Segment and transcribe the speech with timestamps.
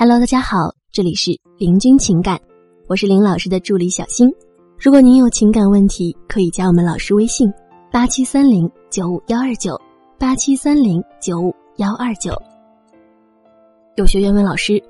[0.00, 2.40] Hello，大家好，这里是林君情感，
[2.86, 4.32] 我是林老师的助理小新。
[4.78, 7.52] 如果您有情感问题，可以加我们老师微信：
[7.90, 9.76] 八七三零九五幺二九
[10.16, 12.32] 八七三零九五幺二九。
[13.96, 14.80] 有学员问老师：“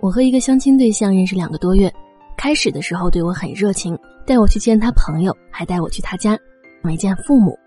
[0.00, 1.92] 我和一个相亲对象认识两个多月，
[2.36, 6.38] 开始的时候对我很热情，带我去见他朋友，还带我去他家，
[6.84, 7.58] 没见父母。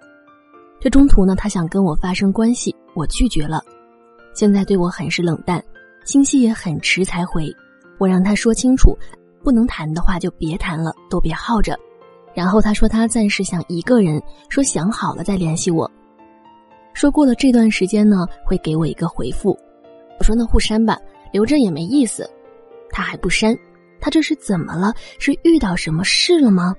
[0.79, 3.61] 这中途呢，他想跟我发生关系，我拒绝了。
[4.33, 5.61] 现在对我很是冷淡。”
[6.05, 7.53] 信息也很迟才回，
[7.97, 8.97] 我让他说清楚，
[9.43, 11.77] 不能谈的话就别谈了，都别耗着。
[12.33, 15.89] 然后他说他暂时想一个人，说想好了再联系我。
[16.93, 19.57] 说过了这段时间呢，会给我一个回复。
[20.19, 20.99] 我说那互删吧，
[21.31, 22.29] 留着也没意思。
[22.89, 23.55] 他还不删，
[23.99, 24.93] 他这是怎么了？
[25.19, 26.75] 是遇到什么事了吗？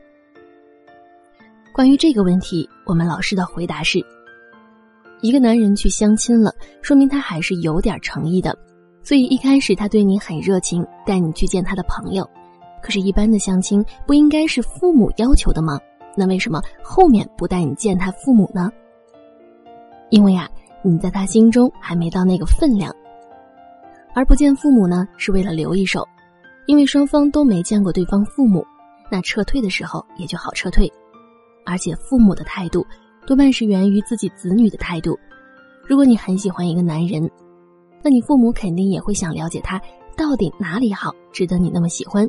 [1.72, 3.98] 关于这个问题，我们老师的回答是：
[5.20, 8.56] 一个男人去相亲了，说明他还是有点诚意的。
[9.04, 12.28] 所以一开始他对你很热情，带你去见他的朋友。
[12.82, 15.78] 可是，一般的相亲不应该是父母要求的吗？
[16.16, 18.70] 那为什么后面不带你见他父母呢？
[20.10, 20.48] 因为啊，
[20.82, 22.94] 你在他心中还没到那个分量。
[24.14, 26.06] 而不见父母呢，是为了留一手，
[26.66, 28.64] 因为双方都没见过对方父母，
[29.10, 30.90] 那撤退的时候也就好撤退。
[31.66, 32.86] 而且，父母的态度
[33.26, 35.18] 多半是源于自己子女的态度。
[35.86, 37.30] 如果你很喜欢一个男人，
[38.04, 39.80] 那你父母肯定也会想了解他
[40.14, 42.28] 到底哪里好，值得你那么喜欢。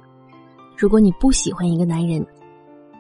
[0.78, 2.26] 如果你不喜欢一个男人，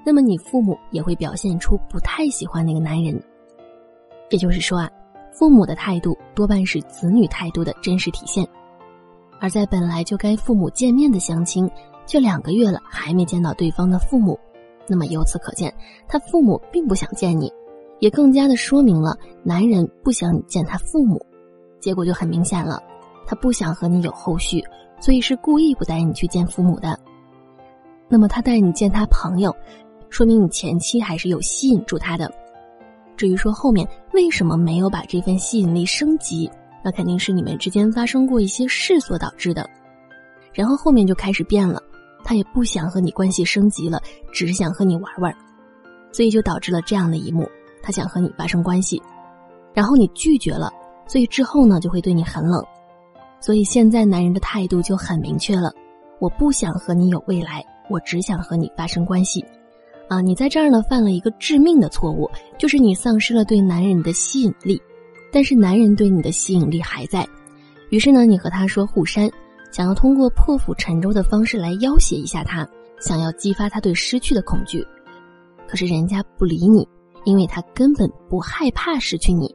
[0.05, 3.17] 那么你父母也会表现出不太喜欢那个男人。
[4.29, 4.91] 也就是说啊，
[5.31, 8.45] 父母的态度多半是子女态度的真实体现。
[9.39, 11.71] 而在本来就该父母见面的相亲，
[12.05, 14.37] 就两个月了还没见到对方的父母，
[14.85, 15.73] 那么由此可见，
[16.09, 17.49] 他父母并不想见你，
[17.99, 21.25] 也更加的说明了男人不想见他父母。
[21.85, 22.81] 结果就很明显了，
[23.27, 24.59] 他不想和你有后续，
[24.99, 26.99] 所以是故意不带你去见父母的。
[28.09, 29.55] 那么他带你见他朋友，
[30.09, 32.27] 说明你前期还是有吸引住他的。
[33.15, 36.49] 至于说后面为什么没有把这份吸引力升级，
[36.83, 39.69] 那肯定是你们之间发生过一些事所导致的。
[40.55, 41.79] 然后后面就开始变了，
[42.23, 44.01] 他也不想和你关系升级了，
[44.33, 45.31] 只是想和你玩玩，
[46.11, 47.47] 所以就导致了这样的一幕：
[47.83, 48.99] 他想和你发生关系，
[49.71, 50.73] 然后你拒绝了。
[51.07, 52.63] 所以之后呢，就会对你很冷。
[53.39, 55.71] 所以现在男人的态度就很明确了：
[56.19, 59.45] 我不想和你有未来，我只想和你发生关系。
[60.07, 64.81] 啊，你在这儿呢犯了一个致命的错误，就是你丧失了对男人的吸引力，
[65.31, 67.27] 但是男人对你的吸引力还在。
[67.89, 69.29] 于是呢，你和他说互删，
[69.71, 72.67] 想要通过破釜沉舟的方式来要挟一下他，
[72.99, 74.85] 想要激发他对失去的恐惧。
[75.67, 76.87] 可是人家不理你，
[77.25, 79.53] 因为他根本不害怕失去你。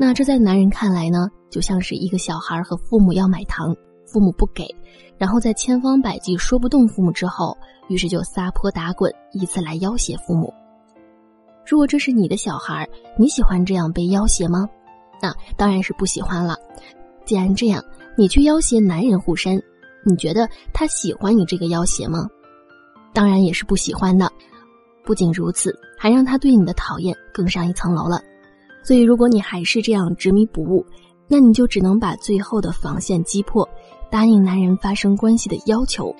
[0.00, 3.74] 那这在男人看来呢，就像是一个小孩和父母要买糖，
[4.06, 4.64] 父母不给，
[5.18, 10.54] 然后在千方百计说不动父母之后，于是就撒泼打滚，以此来要挟父母。
[11.66, 12.88] 如果这是你的小孩，
[13.18, 14.68] 你喜欢这样被要挟吗？
[15.20, 16.56] 那当然是不喜欢了。
[17.24, 17.84] 既然这样，
[18.16, 19.60] 你去要挟男人护身，
[20.06, 22.24] 你觉得他喜欢你这个要挟吗？
[23.12, 24.30] 当然也是不喜欢的。
[25.04, 28.22] 不仅如此，还让他对你的讨厌更上一层楼了。
[28.88, 30.82] 所以，如果你还是这样执迷不悟，
[31.26, 33.68] 那你就只能把最后的防线击破，
[34.10, 36.10] 答应男人发生关系的要求。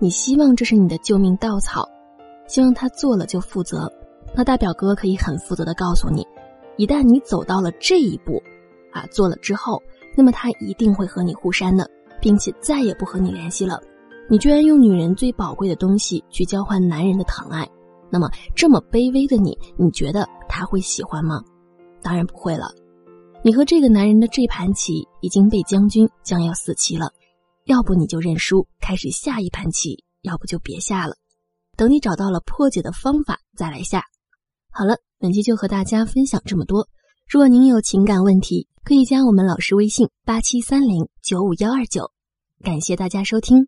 [0.00, 1.88] 你希望这是你的救命稻草，
[2.48, 3.88] 希望他做了就负责。
[4.34, 6.26] 那大表哥可以很负责的告诉你，
[6.78, 8.42] 一旦你走到了这一步，
[8.92, 9.80] 啊，做了之后，
[10.16, 11.88] 那么他一定会和你互删的，
[12.20, 13.80] 并且再也不和你联系了。
[14.28, 17.64] 你居然用女人最宝贵的东西去交换男人的疼爱，
[18.10, 21.40] 那么这么卑微的你，你觉得他会喜欢吗？
[22.04, 22.70] 当然不会了，
[23.42, 27.12] 你和这个男人的这盘棋已经被将军将要死棋了，
[27.64, 31.16] 要不你就认输，开始下一盘棋；要不就别下了，
[31.78, 34.04] 等你找到了破解的方法再来下。
[34.70, 36.86] 好了，本期就和大家分享这么多。
[37.26, 42.10] 如果您有情感问题，可以加我们老师微信八七三零九五幺二九。
[42.62, 43.66] 感谢大家收听。